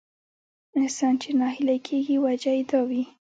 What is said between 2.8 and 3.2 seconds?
وي.